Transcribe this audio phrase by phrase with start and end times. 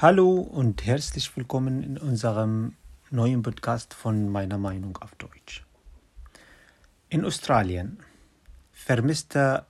[0.00, 2.76] Hallo und herzlich willkommen in unserem
[3.10, 5.66] neuen Podcast von meiner Meinung auf Deutsch.
[7.08, 7.98] In Australien
[8.70, 9.66] vermisste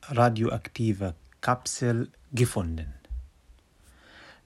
[0.00, 2.94] radioaktive Kapsel gefunden.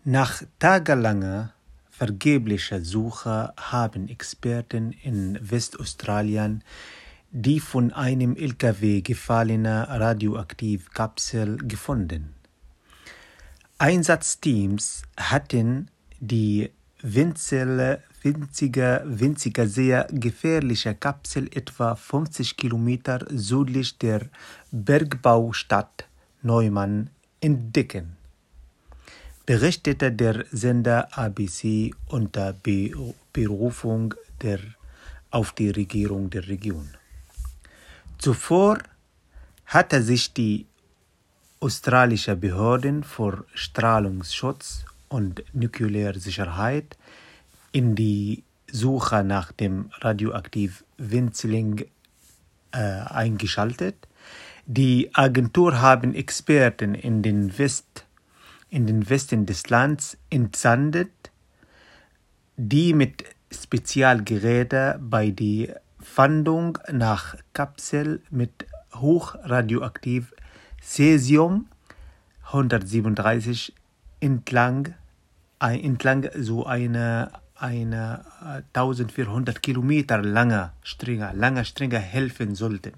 [0.03, 1.53] Nach tagelanger
[1.89, 6.65] vergeblicher Suche haben Experten in Westaustralien
[7.31, 12.35] die von einem LKW gefallene radioaktive Kapsel gefunden.
[13.81, 16.71] Einsatzteams hatten die
[17.01, 24.29] winzige, winzige, sehr gefährliche Kapsel etwa 50 Kilometer südlich der
[24.71, 26.05] Bergbaustadt
[26.43, 27.09] Neumann
[27.41, 28.19] entdecken,
[29.47, 32.55] berichtete der Sender ABC unter
[33.33, 34.61] Berufung der,
[35.31, 36.91] auf die Regierung der Region.
[38.19, 38.77] Zuvor
[39.65, 40.67] hatte sich die
[41.61, 46.97] australische Behörden für Strahlungsschutz und Nuklearsicherheit
[47.73, 51.85] in die Suche nach dem radioaktiven Winzling
[52.73, 53.97] äh, eingeschaltet.
[54.67, 58.07] Die Agentur haben Experten in den, West,
[58.71, 61.11] in den Westen des Landes entsandet,
[62.57, 70.33] die mit Spezialgeräten bei der Fahndung nach Kapsel mit hochradioaktiv
[70.81, 71.67] Cäsium
[72.47, 73.75] 137
[74.21, 74.95] entlang,
[75.61, 78.25] entlang so eine, eine
[78.73, 82.93] 1400 Kilometer lange Strecke, lange Strecke helfen sollten.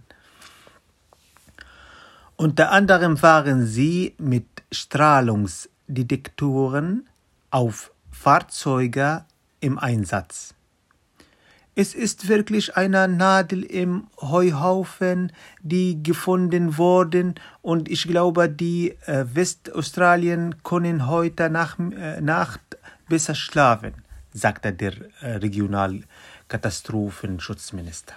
[2.37, 7.09] Unter anderem waren sie mit Strahlungsdetektoren
[7.51, 9.25] auf Fahrzeuge
[9.61, 10.55] im Einsatz.
[11.75, 19.25] Es ist wirklich eine Nadel im Heuhaufen, die gefunden worden und ich glaube, die äh,
[19.33, 22.61] Westaustralien können heute nach, äh, Nacht
[23.09, 23.95] besser schlafen,
[24.35, 28.17] sagte der äh, Regionalkatastrophenschutzminister.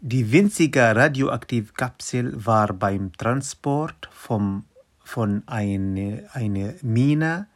[0.00, 4.66] Die winzige Radioaktivkapsel war beim Transport vom,
[5.02, 7.48] von einer eine Mine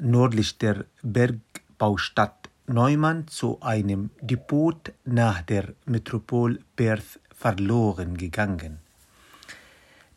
[0.00, 2.39] nördlich der Bergbaustadt
[2.72, 8.78] Neumann zu einem Depot nach der Metropol Perth verloren gegangen.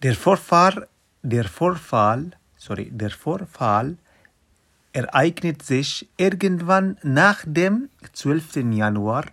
[0.03, 0.88] Der Vorfall,
[1.22, 3.97] der Vorfall, sorry, der Vorfall
[4.91, 8.58] ereignet sich irgendwann nach dem 12.
[8.72, 9.25] Januar.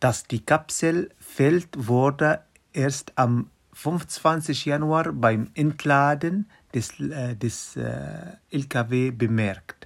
[0.00, 2.40] Dass die Kapsel fällt, wurde
[2.72, 4.64] erst am 25.
[4.64, 9.85] Januar beim Entladen des, äh, des äh, LKW bemerkt.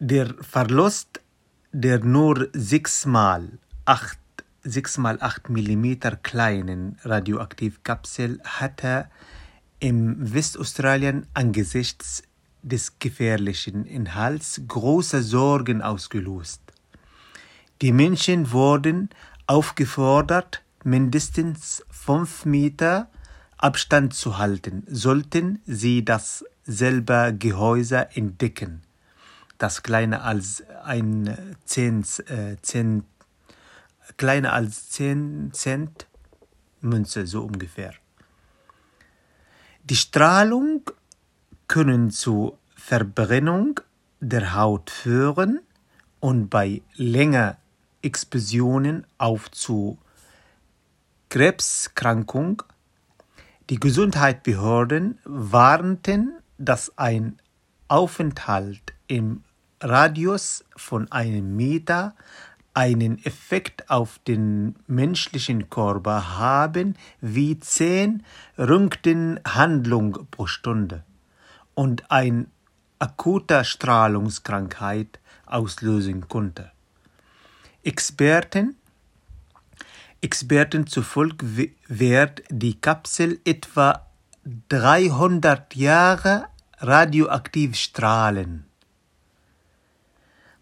[0.00, 1.20] Der Verlust
[1.70, 3.48] der nur 6 mal
[3.84, 4.18] 8,
[4.64, 9.06] 6 mal 8 mm kleinen Radioaktivkapsel hatte
[9.78, 12.24] im Westaustralien angesichts
[12.62, 16.60] des gefährlichen Inhalts große Sorgen ausgelöst.
[17.80, 19.10] Die Menschen wurden
[19.46, 23.08] aufgefordert, mindestens 5 Meter
[23.58, 28.82] Abstand zu halten, sollten sie dasselbe Gehäuse entdecken
[29.58, 33.04] das kleiner als ein Cent, äh, Cent,
[34.16, 36.06] kleiner als 10 Cent
[36.80, 37.94] Münze, so ungefähr.
[39.84, 40.90] Die Strahlung
[41.68, 43.80] können zu Verbrennung
[44.20, 45.60] der Haut führen
[46.20, 47.58] und bei länger
[48.02, 49.98] Explosionen auch zu
[51.28, 52.62] Krebskrankung.
[53.70, 57.38] Die Gesundheitsbehörden warnten, dass ein
[57.88, 59.42] Aufenthalt im
[59.80, 62.14] Radius von einem Meter
[62.74, 68.24] einen Effekt auf den menschlichen Körper haben wie zehn
[68.58, 71.04] Röntgenhandlungen pro Stunde
[71.74, 72.46] und eine
[72.98, 76.72] akute Strahlungskrankheit auslösen konnte.
[77.82, 78.76] Experten
[80.20, 84.06] Experten zufolge wird die Kapsel etwa
[84.70, 86.46] 300 Jahre
[86.78, 88.64] radioaktiv strahlen.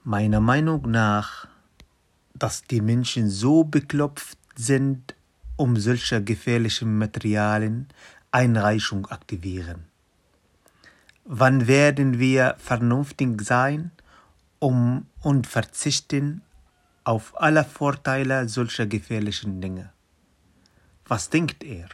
[0.04, 1.46] Meiner Meinung nach,
[2.34, 5.14] dass die Menschen so beklopft sind,
[5.56, 7.87] um solche gefährlichen Materialien
[8.32, 9.84] Einreichung aktivieren.
[11.25, 13.93] Wann werden wir vernünftig sein
[14.58, 16.43] um, und verzichten
[17.05, 19.93] auf alle Vorteile solcher gefährlichen Dinge?
[21.06, 21.88] Was denkt er?